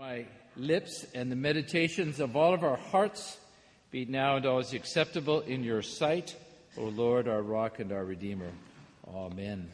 [0.00, 0.24] my
[0.56, 3.36] lips and the meditations of all of our hearts
[3.90, 6.34] be now and always acceptable in your sight,
[6.78, 8.50] O Lord, our rock and our redeemer.
[9.06, 9.70] Amen.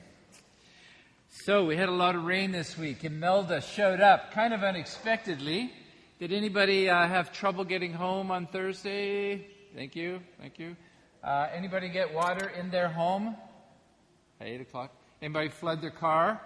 [1.30, 3.04] So we had a lot of rain this week.
[3.04, 5.72] Imelda showed up kind of unexpectedly.
[6.18, 9.46] Did anybody uh, have trouble getting home on Thursday?
[9.76, 10.74] Thank you, thank you.
[11.22, 13.36] Uh, anybody get water in their home?
[14.40, 14.90] At eight o'clock.
[15.22, 16.40] Anybody flood their car?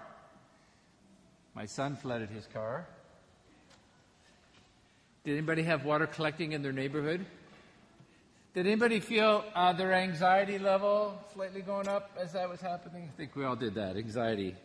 [1.55, 2.87] My son flooded his car.
[5.23, 7.27] Did anybody have water collecting in their neighborhood?
[8.55, 13.11] Did anybody feel uh, their anxiety level slightly going up as that was happening?
[13.13, 14.57] I think we all did that, anxiety.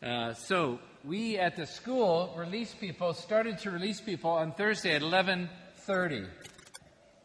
[0.00, 5.02] Uh, so we at the school released people, started to release people on Thursday at
[5.02, 6.28] 11:30,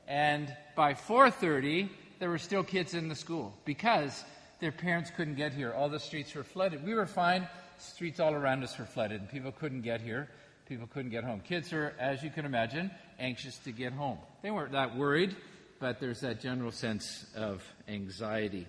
[0.08, 4.26] and by 4:30 there were still kids in the school because
[4.60, 5.74] their parents couldn't get here.
[5.74, 6.84] All the streets were flooded.
[6.84, 7.48] We were fine.
[7.78, 10.28] Streets all around us were flooded, and people couldn't get here
[10.68, 11.40] people couldn't get home.
[11.40, 14.18] Kids are, as you can imagine, anxious to get home.
[14.42, 15.36] They weren't that worried,
[15.80, 18.68] but there's that general sense of anxiety.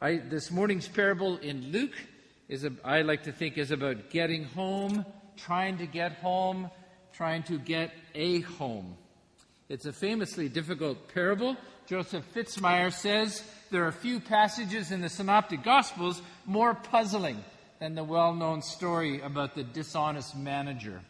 [0.00, 1.94] I, this morning's parable in Luke
[2.48, 5.04] is, a, I like to think, is about getting home,
[5.36, 6.70] trying to get home,
[7.12, 8.96] trying to get a home.
[9.68, 11.58] It's a famously difficult parable.
[11.86, 17.44] Joseph Fitzmyer says there are few passages in the Synoptic Gospels more puzzling
[17.80, 21.02] than the well known story about the dishonest manager.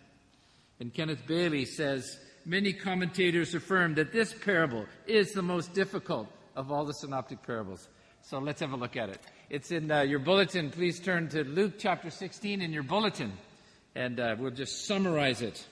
[0.80, 6.70] And Kenneth Bailey says many commentators affirm that this parable is the most difficult of
[6.70, 7.88] all the synoptic parables.
[8.22, 9.20] So let's have a look at it.
[9.50, 10.70] It's in uh, your bulletin.
[10.70, 13.32] Please turn to Luke chapter 16 in your bulletin,
[13.94, 15.64] and uh, we'll just summarize it.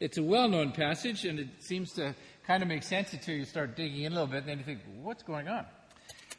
[0.00, 2.14] It's a well known passage, and it seems to
[2.46, 4.64] kind of make sense until you start digging in a little bit, and then you
[4.64, 5.64] think, what's going on?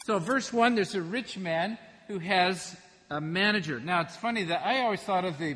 [0.05, 2.75] So, verse 1 there's a rich man who has
[3.09, 3.79] a manager.
[3.79, 5.55] Now, it's funny that I always thought of the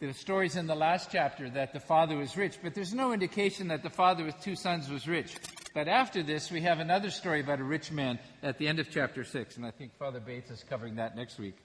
[0.00, 3.68] the stories in the last chapter that the father was rich, but there's no indication
[3.68, 5.36] that the father with two sons was rich.
[5.74, 8.90] But after this, we have another story about a rich man at the end of
[8.90, 11.56] chapter 6, and I think Father Bates is covering that next week.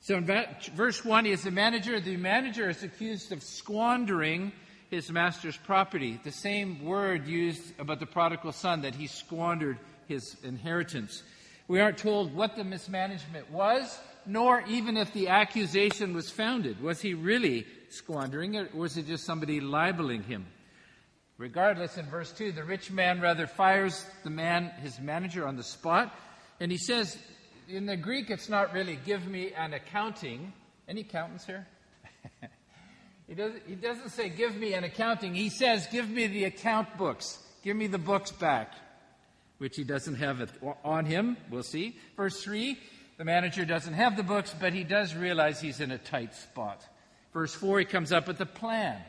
[0.00, 0.26] So in
[0.74, 2.00] verse 1, he is the manager.
[2.00, 4.52] The manager is accused of squandering
[4.90, 6.20] his master's property.
[6.22, 11.22] The same word used about the prodigal son, that he squandered his inheritance.
[11.66, 16.80] We aren't told what the mismanagement was, nor even if the accusation was founded.
[16.80, 20.46] Was he really squandering it, or was it just somebody libeling him?
[21.38, 25.62] Regardless, in verse 2, the rich man rather fires the man, his manager, on the
[25.62, 26.14] spot.
[26.60, 27.18] And he says,
[27.68, 30.52] in the Greek, it's not really give me an accounting.
[30.86, 31.66] Any accountants here?
[33.28, 35.34] he, does, he doesn't say give me an accounting.
[35.34, 37.38] He says give me the account books.
[37.64, 38.72] Give me the books back,
[39.58, 40.52] which he doesn't have
[40.84, 41.36] on him.
[41.50, 41.96] We'll see.
[42.16, 42.78] Verse 3
[43.18, 46.84] the manager doesn't have the books, but he does realize he's in a tight spot.
[47.32, 49.00] Verse 4, he comes up with a plan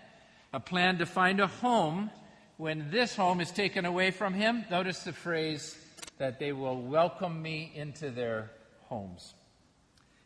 [0.53, 2.11] a plan to find a home
[2.57, 4.63] when this home is taken away from him.
[4.69, 5.75] Notice the phrase
[6.19, 8.51] that they will welcome me into their
[8.83, 9.33] homes.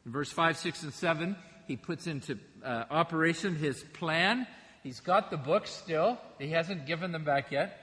[0.06, 4.46] In verse 5, 6, and 7, he puts into uh, operation his plan.
[4.84, 7.80] He's got the books still, he hasn't given them back yet,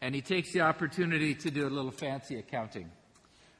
[0.00, 2.90] and he takes the opportunity to do a little fancy accounting.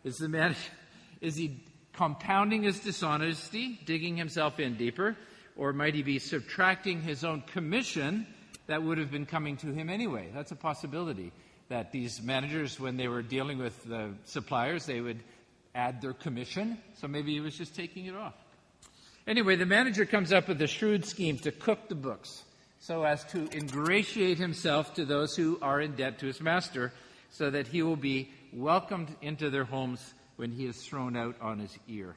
[0.05, 0.55] Is the man,
[1.21, 1.61] is he
[1.99, 5.17] compounding his dishonesty, digging himself in deeper,
[5.57, 8.25] or might he be subtracting his own commission
[8.69, 10.29] that would have been coming to him anyway?
[10.33, 11.33] That's a possibility.
[11.71, 15.19] That these managers, when they were dealing with the suppliers, they would
[15.75, 16.79] add their commission.
[17.01, 18.35] So maybe he was just taking it off.
[19.27, 22.45] Anyway, the manager comes up with a shrewd scheme to cook the books
[22.79, 26.93] so as to ingratiate himself to those who are in debt to his master
[27.31, 31.59] so that he will be welcomed into their homes when he is thrown out on
[31.59, 32.15] his ear.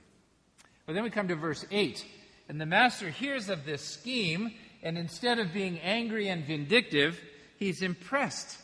[0.85, 2.05] But then we come to verse 8.
[2.47, 7.19] And the master hears of this scheme, and instead of being angry and vindictive,
[7.57, 8.59] he's impressed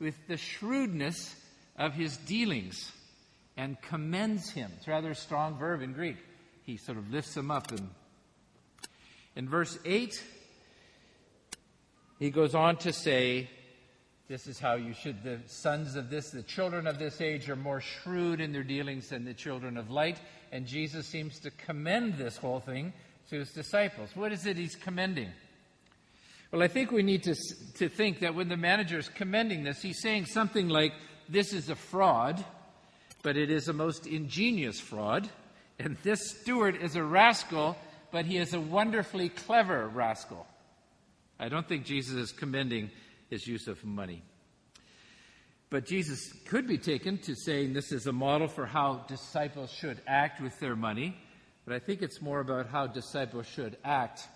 [0.00, 1.36] with the shrewdness
[1.76, 2.90] of his dealings
[3.56, 4.72] and commends him.
[4.78, 6.16] It's rather a strong verb in Greek.
[6.64, 7.70] He sort of lifts him up.
[7.70, 7.90] And
[9.36, 10.22] in verse 8,
[12.18, 13.50] he goes on to say,
[14.32, 15.22] this is how you should.
[15.22, 19.10] The sons of this, the children of this age, are more shrewd in their dealings
[19.10, 20.18] than the children of light.
[20.52, 22.94] And Jesus seems to commend this whole thing
[23.28, 24.08] to his disciples.
[24.14, 25.28] What is it he's commending?
[26.50, 27.34] Well, I think we need to,
[27.74, 30.94] to think that when the manager is commending this, he's saying something like,
[31.28, 32.42] This is a fraud,
[33.22, 35.28] but it is a most ingenious fraud.
[35.78, 37.76] And this steward is a rascal,
[38.10, 40.46] but he is a wonderfully clever rascal.
[41.38, 42.90] I don't think Jesus is commending
[43.32, 44.22] his use of money.
[45.70, 50.02] But Jesus could be taken to saying this is a model for how disciples should
[50.06, 51.16] act with their money.
[51.64, 54.28] But I think it's more about how disciples should act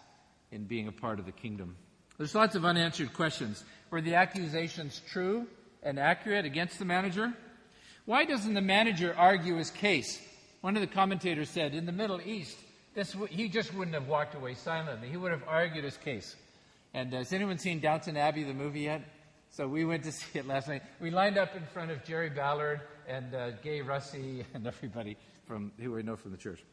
[0.51, 1.77] in being a part of the kingdom.
[2.17, 3.65] There's lots of unanswered questions.
[3.91, 5.47] Were the accusations true
[5.83, 7.35] and accurate against the manager?
[8.07, 10.19] Why doesn't the manager argue his case?
[10.63, 12.57] One of the commentators said, in the Middle East,
[12.95, 15.11] this, he just wouldn't have walked away silently.
[15.11, 16.35] He would have argued his case.
[16.97, 19.03] And uh, has anyone seen Downton Abbey, the movie, yet?
[19.51, 20.81] So we went to see it last night.
[20.99, 25.73] We lined up in front of Jerry Ballard and uh, Gay Russi and everybody from
[25.79, 26.65] who we know from the church.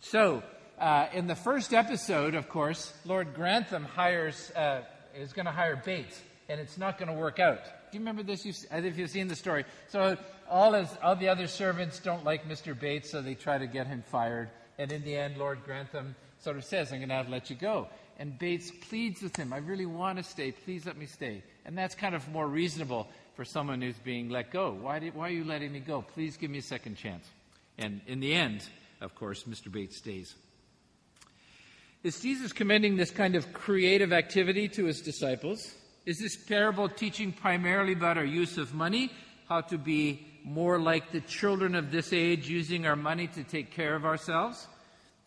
[0.00, 0.42] So
[0.78, 4.80] uh, in the first episode, of course, Lord Grantham hires uh,
[5.14, 6.18] is going to hire Bates,
[6.48, 7.62] and it's not going to work out.
[7.62, 8.46] Do you remember this?
[8.46, 10.16] You've, if you've seen the story, so
[10.48, 12.78] all his, all the other servants don't like Mr.
[12.78, 14.48] Bates, so they try to get him fired.
[14.78, 17.50] And in the end, Lord Grantham sort of says, "I'm going to have to let
[17.50, 17.88] you go."
[18.20, 20.52] And Bates pleads with him, "I really want to stay.
[20.52, 24.50] Please let me stay." And that's kind of more reasonable for someone who's being let
[24.50, 24.72] go.
[24.72, 26.02] Why, did, why are you letting me go?
[26.02, 27.26] Please give me a second chance.
[27.78, 28.68] And in the end,
[29.00, 29.72] of course, Mr.
[29.72, 30.34] Bates stays.
[32.02, 35.74] Is Jesus commending this kind of creative activity to his disciples?
[36.04, 39.10] Is this parable teaching primarily about our use of money,
[39.48, 43.70] how to be more like the children of this age, using our money to take
[43.70, 44.66] care of ourselves?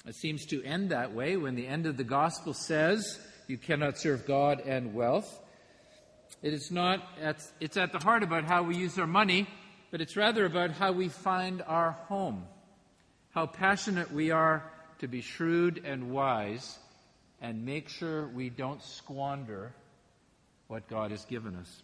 [0.06, 3.98] It seems to end that way when the end of the gospel says, You cannot
[3.98, 5.40] serve God and wealth.
[6.42, 9.48] It is not, at, it's at the heart about how we use our money,
[9.92, 12.44] but it's rather about how we find our home,
[13.32, 14.70] how passionate we are
[15.00, 16.80] to be shrewd and wise
[17.42, 19.74] and make sure we don't squander
[20.68, 21.82] what God has given us.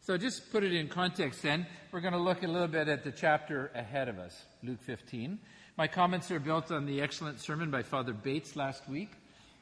[0.00, 1.66] So just put it in context then.
[1.92, 5.38] We're going to look a little bit at the chapter ahead of us, Luke 15.
[5.78, 9.10] My comments are built on the excellent sermon by Father Bates last week.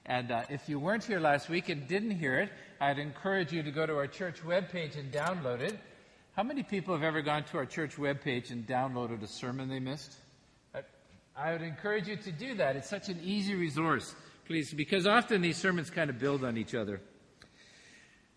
[0.06, 3.62] And uh, if you weren't here last week and didn't hear it, I'd encourage you
[3.62, 5.78] to go to our church webpage and download it.
[6.34, 9.78] How many people have ever gone to our church webpage and downloaded a sermon they
[9.78, 10.14] missed?
[11.36, 12.74] I would encourage you to do that.
[12.74, 14.12] It's such an easy resource,
[14.46, 17.00] please, because often these sermons kind of build on each other.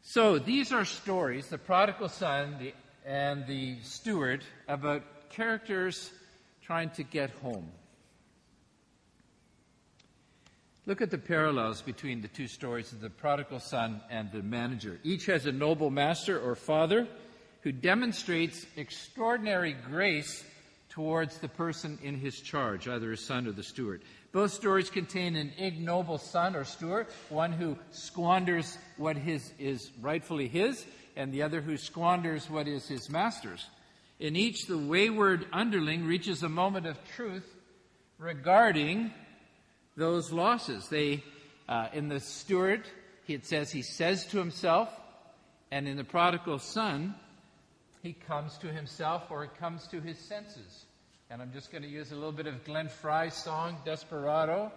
[0.04, 2.74] So these are stories, the prodigal son the,
[3.04, 6.12] and the steward, about characters
[6.65, 7.69] trying to get home.
[10.86, 15.00] Look at the parallels between the two stories of the prodigal son and the manager.
[15.04, 17.07] Each has a noble master or father
[17.62, 20.44] who demonstrates extraordinary grace
[20.89, 24.01] towards the person in his charge, either his son or the steward.
[24.33, 30.48] Both stories contain an ignoble son or steward, one who squanders what his, is rightfully
[30.48, 33.65] his, and the other who squanders what is his master's.
[34.24, 37.46] In each, the wayward underling reaches a moment of truth
[38.18, 39.12] regarding
[39.98, 40.88] those losses.
[40.88, 41.25] They,
[41.68, 42.88] uh, in the steward,
[43.28, 44.88] it says he says to himself,
[45.72, 47.16] and in the prodigal son,
[48.02, 50.86] he comes to himself or he comes to his senses.
[51.30, 54.72] And I'm just going to use a little bit of Glenn Frey's song, Desperado.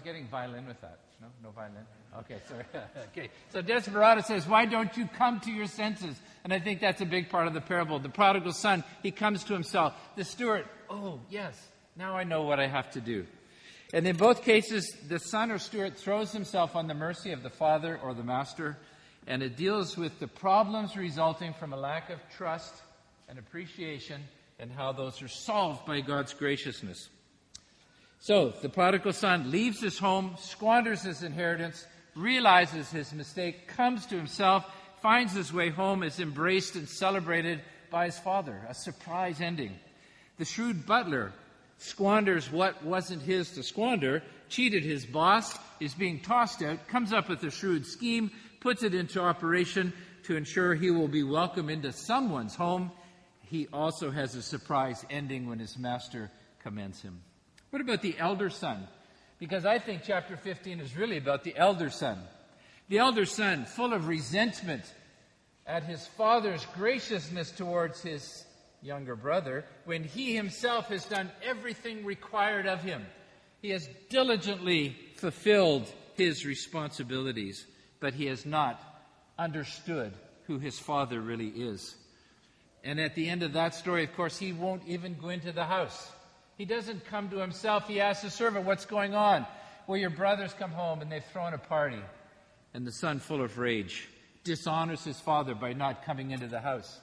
[0.00, 0.98] Was getting violin with that.
[1.20, 1.84] No, no violin.
[2.20, 2.64] Okay, sorry.
[3.12, 3.28] okay.
[3.50, 6.16] So Desperado says, Why don't you come to your senses?
[6.44, 7.98] And I think that's a big part of the parable.
[7.98, 9.94] The prodigal son, he comes to himself.
[10.16, 11.60] The steward, oh, yes,
[11.96, 13.26] now I know what I have to do.
[13.92, 17.50] And in both cases, the son or steward throws himself on the mercy of the
[17.50, 18.78] father or the master,
[19.26, 22.72] and it deals with the problems resulting from a lack of trust
[23.28, 24.22] and appreciation
[24.58, 27.08] and how those are solved by God's graciousness.
[28.20, 34.16] So the prodigal son leaves his home, squanders his inheritance, realizes his mistake, comes to
[34.16, 34.66] himself,
[35.00, 38.60] finds his way home, is embraced and celebrated by his father.
[38.68, 39.74] A surprise ending.
[40.36, 41.32] The shrewd butler
[41.78, 47.30] squanders what wasn't his to squander, cheated his boss, is being tossed out, comes up
[47.30, 51.90] with a shrewd scheme, puts it into operation to ensure he will be welcome into
[51.90, 52.92] someone's home.
[53.46, 56.30] He also has a surprise ending when his master
[56.62, 57.22] commends him.
[57.70, 58.86] What about the elder son?
[59.38, 62.18] Because I think chapter 15 is really about the elder son.
[62.88, 64.82] The elder son, full of resentment
[65.66, 68.44] at his father's graciousness towards his
[68.82, 73.06] younger brother, when he himself has done everything required of him.
[73.62, 77.66] He has diligently fulfilled his responsibilities,
[78.00, 78.82] but he has not
[79.38, 80.12] understood
[80.46, 81.94] who his father really is.
[82.82, 85.66] And at the end of that story, of course, he won't even go into the
[85.66, 86.10] house.
[86.60, 87.88] He doesn't come to himself.
[87.88, 89.46] He asks the servant, What's going on?
[89.86, 92.02] Well, your brothers come home and they've thrown a party.
[92.74, 94.06] And the son, full of rage,
[94.44, 97.00] dishonors his father by not coming into the house.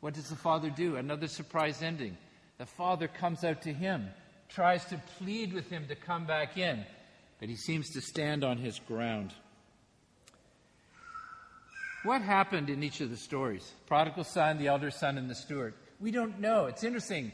[0.00, 0.96] What does the father do?
[0.96, 2.18] Another surprise ending.
[2.58, 4.08] The father comes out to him,
[4.48, 6.84] tries to plead with him to come back in,
[7.38, 9.32] but he seems to stand on his ground.
[12.02, 13.70] What happened in each of the stories?
[13.86, 15.74] Prodigal son, the elder son, and the steward.
[16.00, 16.66] We don't know.
[16.66, 17.30] It's interesting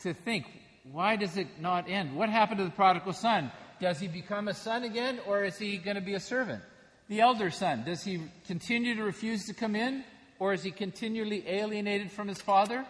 [0.00, 0.46] to think
[0.92, 2.14] why does it not end?
[2.14, 3.50] What happened to the prodigal son?
[3.80, 6.62] Does he become a son again, or is he going to be a servant?
[7.08, 10.04] The elder son, does he continue to refuse to come in,
[10.38, 12.86] or is he continually alienated from his father,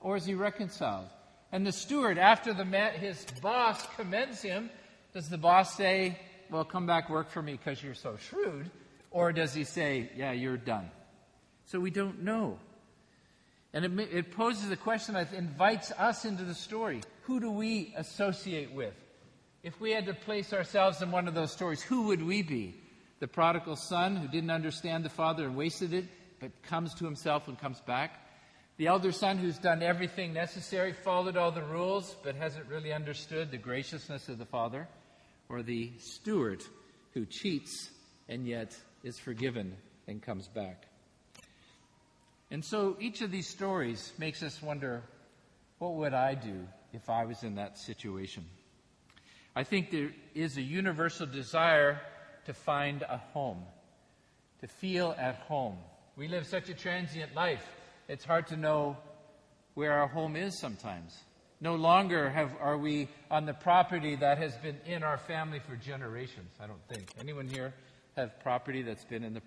[0.00, 1.08] or is he reconciled?
[1.52, 4.70] And the steward, after the man, his boss commends him,
[5.12, 6.18] does the boss say,
[6.50, 8.70] Well, come back work for me because you're so shrewd?
[9.10, 10.90] Or does he say, Yeah, you're done?
[11.66, 12.58] So we don't know.
[13.74, 17.02] And it, it poses a question that invites us into the story.
[17.22, 18.94] Who do we associate with?
[19.62, 22.80] If we had to place ourselves in one of those stories, who would we be?
[23.20, 26.04] The prodigal son who didn't understand the father and wasted it,
[26.40, 28.12] but comes to himself and comes back?
[28.78, 33.50] The elder son who's done everything necessary, followed all the rules, but hasn't really understood
[33.50, 34.88] the graciousness of the father?
[35.48, 36.62] Or the steward
[37.12, 37.90] who cheats
[38.28, 40.87] and yet is forgiven and comes back.
[42.50, 45.02] And so each of these stories makes us wonder
[45.78, 48.44] what would I do if I was in that situation?
[49.54, 52.00] I think there is a universal desire
[52.46, 53.62] to find a home,
[54.60, 55.76] to feel at home.
[56.16, 57.64] We live such a transient life,
[58.08, 58.96] it's hard to know
[59.74, 61.16] where our home is sometimes.
[61.60, 65.76] No longer have, are we on the property that has been in our family for
[65.76, 67.12] generations, I don't think.
[67.18, 67.74] Anyone here
[68.16, 69.42] have property that's been in the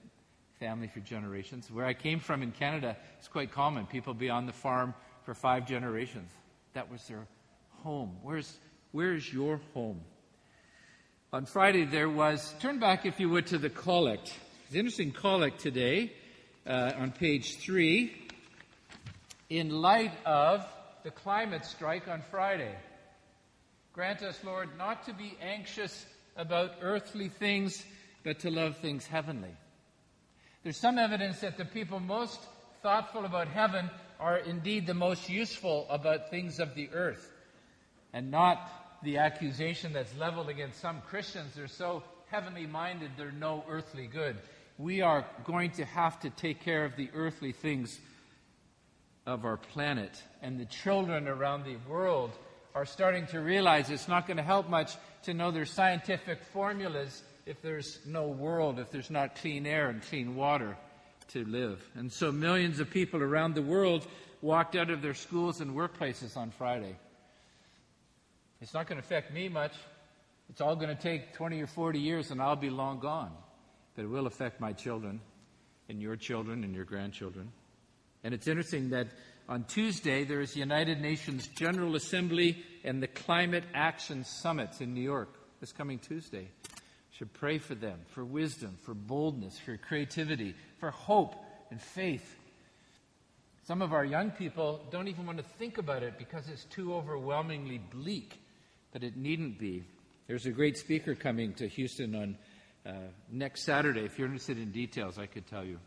[0.61, 1.71] family for generations.
[1.71, 3.87] Where I came from in Canada, it's quite common.
[3.87, 6.29] People be on the farm for five generations.
[6.73, 7.25] That was their
[7.83, 8.15] home.
[8.21, 8.59] Where's,
[8.91, 10.01] where's your home?
[11.33, 14.31] On Friday, there was, turn back if you would to the collect.
[14.65, 16.13] It's an interesting collect today
[16.67, 18.13] uh, on page three.
[19.49, 20.63] In light of
[21.03, 22.75] the climate strike on Friday,
[23.93, 26.05] grant us, Lord, not to be anxious
[26.37, 27.83] about earthly things
[28.23, 29.55] but to love things heavenly.
[30.63, 32.39] There's some evidence that the people most
[32.83, 33.89] thoughtful about heaven
[34.19, 37.31] are indeed the most useful about things of the earth,
[38.13, 41.55] and not the accusation that's leveled against some Christians.
[41.55, 44.37] They're so heavenly minded, they're no earthly good.
[44.77, 47.99] We are going to have to take care of the earthly things
[49.25, 52.31] of our planet, and the children around the world
[52.75, 57.23] are starting to realize it's not going to help much to know their scientific formulas
[57.45, 60.77] if there's no world, if there's not clean air and clean water
[61.29, 61.83] to live.
[61.95, 64.05] And so millions of people around the world
[64.41, 66.95] walked out of their schools and workplaces on Friday.
[68.59, 69.73] It's not going to affect me much.
[70.49, 73.31] It's all going to take 20 or 40 years and I'll be long gone.
[73.95, 75.21] But it will affect my children
[75.89, 77.51] and your children and your grandchildren.
[78.23, 79.07] And it's interesting that
[79.49, 84.93] on Tuesday there is the United Nations General Assembly and the Climate Action Summits in
[84.93, 85.29] New York
[85.59, 86.49] this coming Tuesday
[87.21, 91.35] should pray for them, for wisdom, for boldness, for creativity, for hope
[91.69, 92.35] and faith.
[93.67, 96.95] Some of our young people don't even want to think about it because it's too
[96.95, 98.39] overwhelmingly bleak,
[98.91, 99.83] but it needn't be.
[100.25, 102.37] There's a great speaker coming to Houston on
[102.87, 102.93] uh,
[103.31, 104.01] next Saturday.
[104.01, 105.77] If you're interested in details, I could tell you.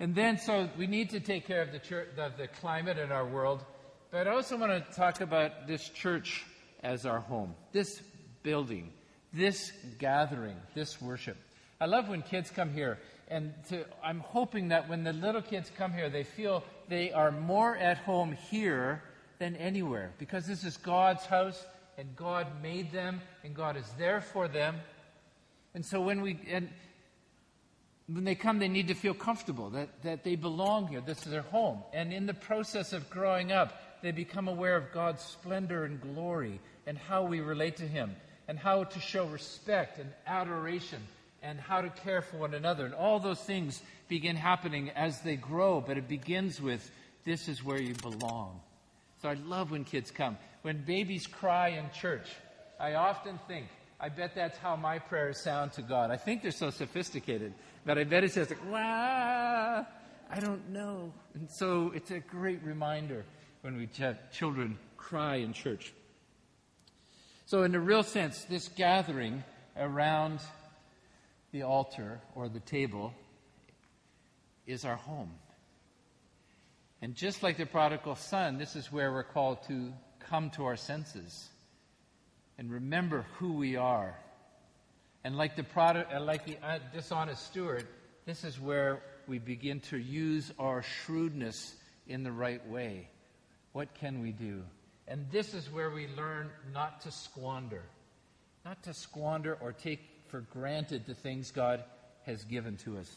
[0.00, 3.12] And then, so we need to take care of the, church, of the climate in
[3.12, 3.62] our world,
[4.10, 6.46] but I also want to talk about this church
[6.82, 8.00] as our home, this
[8.42, 8.94] building,
[9.32, 11.36] this gathering, this worship.
[11.80, 15.70] I love when kids come here, and to, I'm hoping that when the little kids
[15.76, 19.02] come here, they feel they are more at home here
[19.38, 21.62] than anywhere because this is God's house,
[21.98, 24.76] and God made them, and God is there for them.
[25.74, 26.70] And so when we and
[28.08, 31.00] when they come, they need to feel comfortable that, that they belong here.
[31.00, 31.82] This is their home.
[31.92, 36.60] And in the process of growing up, they become aware of God's splendor and glory
[36.86, 38.14] and how we relate to Him
[38.48, 41.00] and how to show respect and adoration
[41.42, 42.84] and how to care for one another.
[42.84, 46.90] And all those things begin happening as they grow, but it begins with
[47.24, 48.60] this is where you belong.
[49.22, 50.36] So I love when kids come.
[50.62, 52.28] When babies cry in church,
[52.78, 53.66] I often think,
[53.98, 56.10] I bet that's how my prayers sound to God.
[56.10, 59.84] I think they're so sophisticated, but I bet it says like, wah,
[60.30, 61.12] I don't know.
[61.34, 63.24] And so it's a great reminder
[63.62, 65.92] when we have children cry in church.
[67.46, 69.44] So, in a real sense, this gathering
[69.76, 70.40] around
[71.52, 73.14] the altar or the table
[74.66, 75.30] is our home.
[77.00, 80.74] And just like the prodigal son, this is where we're called to come to our
[80.74, 81.48] senses
[82.58, 84.18] and remember who we are.
[85.22, 87.86] And like the, prod- uh, like the uh, dishonest steward,
[88.24, 91.76] this is where we begin to use our shrewdness
[92.08, 93.08] in the right way.
[93.70, 94.64] What can we do?
[95.08, 97.82] And this is where we learn not to squander,
[98.64, 101.84] not to squander or take for granted the things God
[102.24, 103.14] has given to us.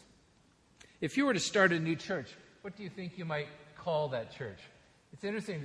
[1.00, 2.30] If you were to start a new church,
[2.62, 4.60] what do you think you might call that church?
[5.12, 5.64] It's interesting.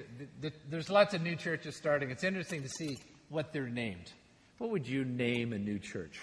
[0.70, 2.10] There's lots of new churches starting.
[2.10, 2.98] It's interesting to see
[3.30, 4.12] what they're named.
[4.58, 6.22] What would you name a new church?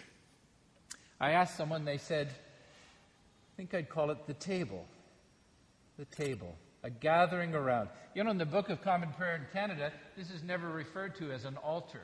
[1.21, 4.85] I asked someone, they said, I think I'd call it the table.
[5.99, 6.57] The table.
[6.85, 7.89] A gathering around.
[8.15, 11.31] You know, in the Book of Common Prayer in Canada, this is never referred to
[11.31, 12.03] as an altar.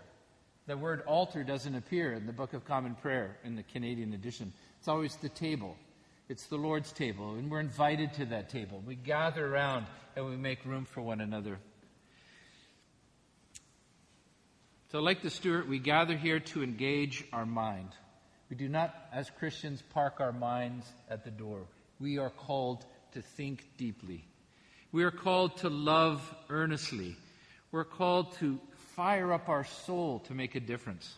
[0.66, 4.52] The word altar doesn't appear in the Book of Common Prayer in the Canadian edition.
[4.78, 5.76] It's always the table.
[6.28, 8.82] It's the Lord's table, and we're invited to that table.
[8.86, 11.58] We gather around and we make room for one another.
[14.92, 17.88] So, like the steward, we gather here to engage our mind.
[18.50, 21.66] We do not, as Christians, park our minds at the door.
[21.98, 24.24] We are called to think deeply.
[24.90, 27.16] We are called to love earnestly.
[27.72, 28.58] We're called to
[28.96, 31.14] fire up our soul to make a difference,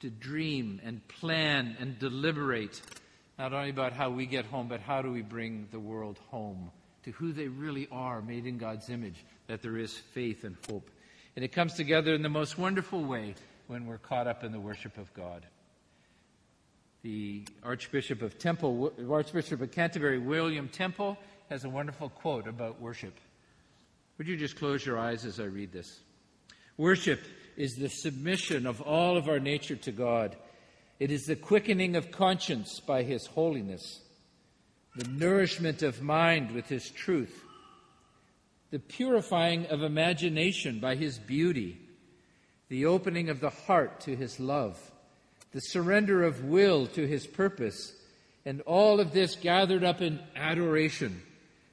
[0.00, 2.80] to dream and plan and deliberate,
[3.38, 6.70] not only about how we get home, but how do we bring the world home
[7.02, 10.88] to who they really are, made in God's image, that there is faith and hope.
[11.34, 13.34] And it comes together in the most wonderful way
[13.66, 15.44] when we're caught up in the worship of God.
[17.02, 21.18] The Archbishop of Temple, Archbishop of Canterbury, William Temple,
[21.50, 23.14] has a wonderful quote about worship.
[24.18, 26.00] Would you just close your eyes as I read this?
[26.76, 27.20] Worship
[27.56, 30.36] is the submission of all of our nature to God.
[30.98, 34.00] It is the quickening of conscience by His holiness,
[34.96, 37.42] the nourishment of mind with His truth,
[38.70, 41.78] the purifying of imagination by His beauty,
[42.68, 44.80] the opening of the heart to His love,
[45.52, 47.92] the surrender of will to His purpose,
[48.44, 51.22] and all of this gathered up in adoration,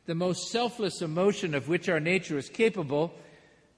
[0.05, 3.13] the most selfless emotion of which our nature is capable,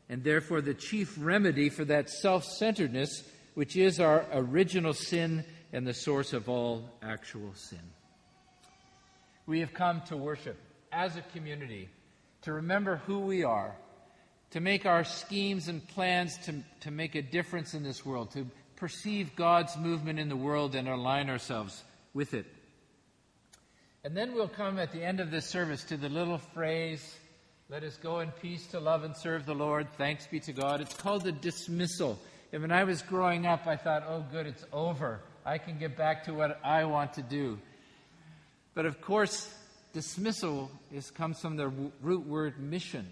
[0.09, 5.85] and therefore the chief remedy for that self centeredness, which is our original sin and
[5.85, 7.79] the source of all actual sin.
[9.45, 10.57] We have come to worship
[10.91, 11.89] as a community
[12.43, 13.75] to remember who we are,
[14.51, 18.45] to make our schemes and plans to, to make a difference in this world, to
[18.75, 22.45] perceive God's movement in the world and align ourselves with it.
[24.05, 27.15] And then we'll come at the end of this service to the little phrase,
[27.69, 29.87] let us go in peace to love and serve the Lord.
[29.97, 30.81] Thanks be to God.
[30.81, 32.19] It's called the dismissal.
[32.51, 35.21] And when I was growing up, I thought, oh, good, it's over.
[35.45, 37.57] I can get back to what I want to do.
[38.73, 39.49] But of course,
[39.93, 41.69] dismissal is, comes from the
[42.01, 43.07] root word mission.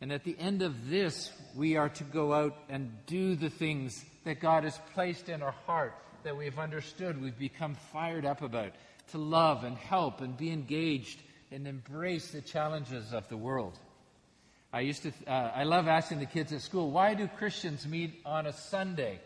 [0.00, 4.04] And at the end of this, we are to go out and do the things
[4.24, 8.72] that God has placed in our heart, that we've understood, we've become fired up about,
[9.12, 13.78] to love and help and be engaged and embrace the challenges of the world.
[14.72, 18.20] I used to, uh, I love asking the kids at school, why do Christians meet
[18.24, 19.20] on a Sunday?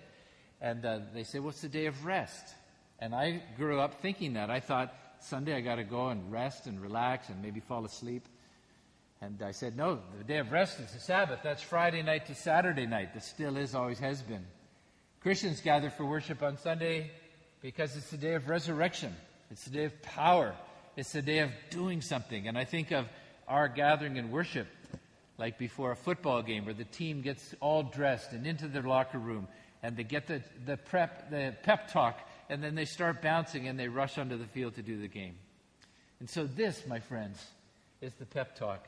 [0.60, 2.54] And uh, they say, what's the day of rest?
[2.98, 4.48] And I grew up thinking that.
[4.48, 8.26] I thought, Sunday I got to go and rest and relax and maybe fall asleep.
[9.20, 11.40] And I said, no, the day of rest is the Sabbath.
[11.42, 13.12] That's Friday night to Saturday night.
[13.14, 14.46] That still is, always has been.
[15.24, 17.10] Christians gather for worship on Sunday
[17.62, 19.16] because it's the day of resurrection.
[19.50, 20.54] It's the day of power.
[20.98, 22.46] It's the day of doing something.
[22.46, 23.06] And I think of
[23.48, 24.66] our gathering in worship
[25.38, 29.16] like before a football game where the team gets all dressed and into their locker
[29.16, 29.48] room
[29.82, 33.80] and they get the, the prep the pep talk and then they start bouncing and
[33.80, 35.36] they rush onto the field to do the game.
[36.20, 37.42] And so, this, my friends,
[38.02, 38.86] is the pep talk.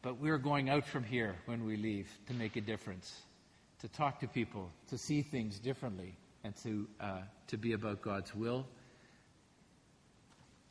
[0.00, 3.14] But we're going out from here when we leave to make a difference,
[3.82, 8.34] to talk to people, to see things differently, and to, uh, to be about God's
[8.34, 8.66] will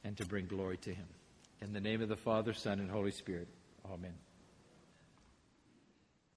[0.03, 1.07] and to bring glory to Him.
[1.61, 3.47] In the name of the Father, Son, and Holy Spirit,
[3.85, 4.13] Amen.